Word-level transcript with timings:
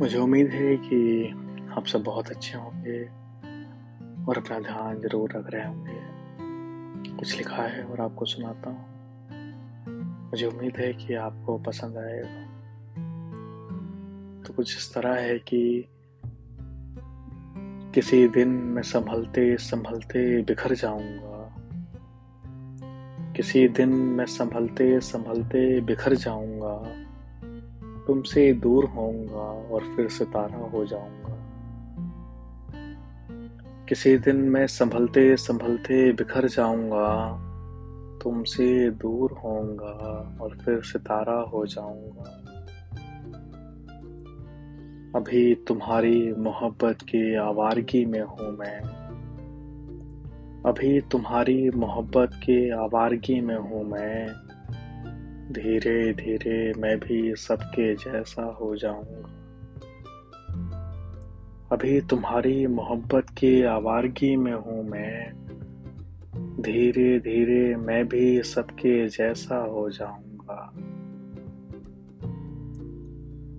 मुझे 0.00 0.18
उम्मीद 0.18 0.48
है 0.48 0.76
कि 0.76 1.28
आप 1.76 1.86
सब 1.86 2.02
बहुत 2.02 2.28
अच्छे 2.28 2.58
होंगे 2.58 3.04
और 4.24 4.38
अपना 4.38 4.58
ध्यान 4.58 5.00
ज़रूर 5.00 5.32
रख 5.32 5.50
रहे 5.50 5.66
होंगे। 5.66 5.96
कुछ 7.16 7.36
लिखा 7.36 7.62
है 7.62 7.84
और 7.84 8.00
आपको 8.00 8.24
सुनाता 8.24 8.70
हूँ। 8.70 8.84
मुझे 10.30 10.46
उम्मीद 10.46 10.76
है 10.76 10.92
कि 10.92 11.14
आपको 11.14 11.58
पसंद 11.58 11.96
आएगा। 11.96 12.42
तो 14.42 14.54
कुछ 14.54 14.76
इस 14.76 14.94
तरह 14.94 15.14
है 15.14 15.38
कि 15.38 15.88
किसी 17.94 18.28
दिन 18.28 18.48
मैं 18.48 18.82
संभलते 18.82 19.56
संभलते 19.56 20.42
बिखर 20.42 20.74
जाऊँगा। 20.74 21.56
किसी 23.36 23.68
दिन 23.68 23.88
मैं 23.88 24.26
संभलते 24.26 25.00
संभलते 25.00 25.80
बिखर 25.80 26.14
जाऊँगा। 26.14 27.04
तुमसे 28.08 28.52
दूर 28.52 28.84
होऊँगा 28.84 29.74
और 29.74 29.96
फिर 29.96 30.08
सितारा 30.08 30.58
हो 30.58 30.86
जाऊँगा। 30.86 31.34
किसी 33.88 34.18
दिन 34.18 34.36
मैं 34.36 34.66
संभलते 34.66 35.36
संभलते 35.36 36.12
बिखर 36.12 36.48
जाऊँगा, 36.48 37.08
तुमसे 38.22 38.90
दूर 38.90 39.32
होऊँगा 39.32 40.38
और 40.40 40.58
फिर 40.64 40.80
सितारा 40.82 41.40
हो 41.40 41.66
जाऊँगा। 41.66 42.44
अभी 45.18 45.54
तुम्हारी 45.54 46.32
मोहब्बत 46.32 46.98
की 47.02 47.34
आवारगी 47.34 48.04
में 48.04 48.22
हूँ 48.22 48.58
मैं। 48.58 48.80
अभी 50.66 51.00
तुम्हारी 51.00 51.70
मोहब्बत 51.70 52.30
के 52.34 52.70
आवारगी 52.70 53.40
में 53.40 53.56
हूँ 53.56 53.84
मैं। 53.84 54.28
धीरे 55.52 56.12
धीरे 56.12 56.72
मैं 56.74 56.98
भी 56.98 57.34
सबके 57.36 57.94
जैसा 57.94 58.42
हो 58.42 58.76
जाऊँगा। 58.76 59.34
अभी 61.72 62.00
तुम्हारी 62.00 62.66
मोहब्बत 62.66 63.26
की 63.38 63.62
आवारगी 63.62 64.36
में 64.36 64.52
हूँ 64.52 64.84
मैं। 64.84 65.32
धीरे 66.62 67.18
धीरे 67.18 67.76
मैं 67.76 68.08
भी 68.08 68.42
सबके 68.42 69.08
जैसा 69.08 69.56
हो 69.56 69.90
जाऊँगा। 69.90 70.72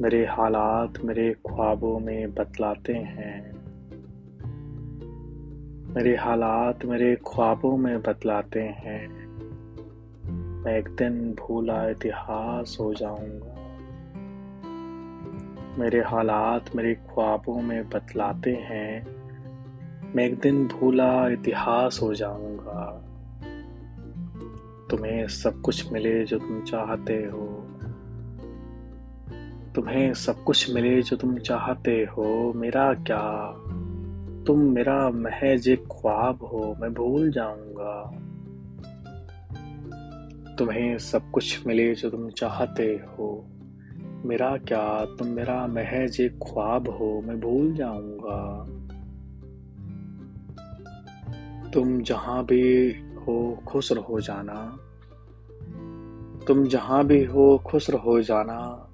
मेरे 0.00 0.26
हालात 0.26 0.92
मेरे 1.04 1.32
ख्वाबों 1.32 1.98
में 1.98 2.34
बतलाते 2.34 2.92
हैं। 2.92 3.52
मेरे 5.94 6.16
हालात 6.16 6.84
मेरे 6.84 7.16
ख्वाबों 7.16 7.76
में 7.76 8.02
बतलाते 8.02 8.60
हैं। 8.60 9.22
मैं 10.64 10.78
एक 10.78 10.88
दिन 10.88 11.34
भूला 11.34 11.88
इतिहास 11.88 12.76
हो 12.80 12.94
जाऊँगा। 12.94 13.62
मेरे 15.78 16.00
हालात 16.00 16.76
मेरे 16.76 16.94
ख्वाबों 16.94 17.62
में 17.62 17.88
बतलाते 17.88 18.52
हैं। 18.52 19.06
मैं 20.14 20.24
एक 20.24 20.38
दिन 20.38 20.68
भूला 20.68 21.28
इतिहास 21.28 22.00
हो 22.02 22.14
जाऊँगा। 22.14 23.04
तुम्हें 24.90 25.28
सब 25.28 25.60
कुछ 25.60 25.92
मिले 25.92 26.24
जो 26.24 26.38
तुम 26.38 26.62
चाहते 26.62 27.14
हो। 27.14 27.68
तुम्हें 29.74 30.14
सब 30.14 30.42
कुछ 30.42 30.74
मिले 30.74 31.02
जो 31.02 31.16
तुम 31.16 31.38
चाहते 31.38 32.04
हो। 32.04 32.52
मेरा 32.52 32.94
क्या? 32.94 33.52
तुम 34.46 34.58
मेरा 34.58 35.10
महज 35.10 35.68
एक 35.68 35.84
ख्वाब 35.84 36.44
हो। 36.44 36.76
मैं 36.80 36.94
भूल 36.94 37.30
जाऊँगा। 37.30 38.28
तुम्हें 40.58 40.98
सब 40.98 41.30
कुछ 41.30 41.66
मिले 41.66 41.94
जो 41.94 42.10
तुम 42.10 42.30
चाहते 42.30 42.84
हो। 42.84 43.46
मेरा 44.24 44.56
क्या 44.56 45.04
तुम 45.04 45.28
मेरा 45.28 45.66
महज 45.66 46.20
एक 46.20 46.32
ख्वाब 46.32 46.88
हो, 46.88 47.22
मैं 47.26 47.40
भूल 47.40 47.74
जाऊँगा। 47.74 48.64
तुम 51.70 52.02
जहाँ 52.02 52.44
भी 52.44 52.92
हो, 52.92 53.62
खुश 53.68 53.92
रहो 53.92 54.20
जाना। 54.20 54.78
तुम 56.46 56.66
जहाँ 56.66 57.04
भी 57.04 57.24
हो, 57.24 57.62
खुश 57.66 57.90
रहो 57.90 58.22
जाना। 58.22 58.88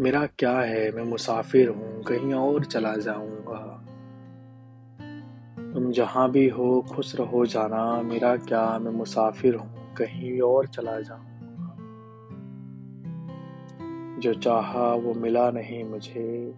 मेरा 0.00 0.26
क्या 0.26 0.58
है, 0.58 0.92
मैं 0.92 1.04
मुसाफिर 1.04 1.68
हूँ, 1.68 2.02
कहीं 2.02 2.34
और 2.34 2.64
चला 2.64 2.96
जाऊँगा। 2.96 3.86
तुम 5.74 5.92
जहाँ 5.92 6.30
भी 6.30 6.48
हो, 6.48 6.86
खुश 6.94 7.16
रहो 7.16 7.46
जाना। 7.46 8.02
मेरा 8.02 8.36
क्या, 8.36 8.78
मैं 8.78 8.92
मुसाफिर 8.92 9.54
हूँ। 9.54 9.79
कहीं 10.00 10.40
और 10.40 10.66
चला 10.66 11.00
जाऊँगा 11.00 11.28
जो 14.20 14.34
चाहा 14.34 14.94
वो 14.94 15.14
मिला 15.14 15.50
नहीं 15.50 15.84
मुझे। 15.84 16.54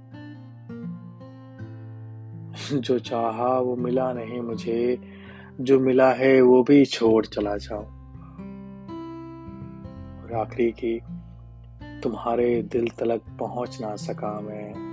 जो 2.72 2.98
चाहा 2.98 3.58
वो 3.58 3.76
मिला 3.76 4.12
नहीं 4.12 4.41
मुझे, 4.41 4.98
जो 5.60 5.81
मिला 5.81 6.12
है 6.12 6.41
वो 6.41 6.62
भी 6.62 6.84
छोड़ 6.84 7.26
चला 7.26 7.56
जाऊँ। 7.56 7.84
और 10.22 10.34
आखिरी 10.34 10.70
की 10.72 11.00
तुम्हारे 12.00 12.62
दिल 12.62 12.88
तलक 12.88 13.22
पहुँच 13.41 13.78
ना 13.81 13.97
सका 13.97 14.41
मैं। 14.41 14.92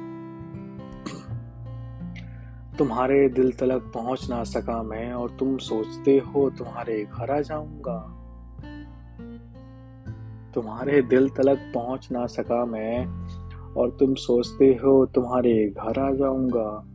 तुम्हारे 2.77 3.29
दिल 3.29 3.51
तलक 3.51 3.91
पहुँच 3.93 4.29
ना 4.29 4.43
सका 4.43 4.83
मैं 4.83 5.13
और 5.13 5.37
तुम 5.39 5.57
सोचते 5.57 6.17
हो 6.17 6.49
तुम्हारे 6.49 7.03
घर 7.05 7.31
आ 7.31 7.41
जाऊँगा। 7.41 8.18
तुम्हारे 10.53 11.01
दिल 11.01 11.29
तलक 11.29 11.71
पहुँच 11.75 12.07
ना 12.11 12.25
सका 12.25 12.65
मैं, 12.65 13.05
और 13.73 13.89
तुम 13.89 14.13
सोचते 14.15 14.65
हो 14.65 15.05
तुम्हारे 15.05 15.69
घर 15.69 15.99
आ 15.99 16.11
जाऊँगा। 16.11 16.85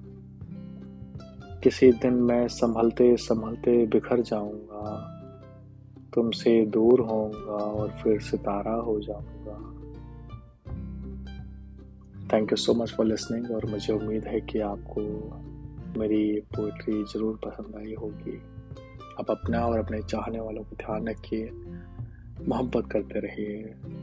किसी 1.62 1.92
दिन 1.92 2.14
मैं 2.14 2.46
संभलते 2.48 3.16
संभलते 3.16 3.86
बिखर 3.86 4.20
जाऊँगा। 4.20 5.10
तुमसे 6.14 6.66
दूर 6.66 7.00
होऊँगा 7.00 7.64
और 7.64 7.90
फिर 8.02 8.20
सितारा 8.20 8.74
हो 8.74 9.00
जाऊँगा। 9.00 9.56
Thank 12.32 12.52
you 12.52 12.56
so 12.56 12.74
much 12.74 12.90
for 12.90 13.06
listening 13.06 13.50
और 13.50 13.66
मुझे 13.66 13.92
उम्मीद 13.92 14.24
है 14.24 14.40
कि 14.40 14.60
आपको 14.60 15.00
मेरी 16.00 16.40
पोइट्री 16.56 17.02
ज़रूर 17.04 17.38
पसंद 17.44 17.76
आई 17.76 17.94
होगी। 17.94 18.36
आप 19.20 19.30
अपना 19.30 19.66
और 19.66 19.78
अपने 19.78 20.02
चाहने 20.02 20.40
वालों 20.40 20.62
को 20.62 20.76
ध्यान 20.76 21.08
रखिए। 21.08 21.46
मोहब्बत 22.40 22.88
करते 22.92 23.20
रहिए 23.20 23.93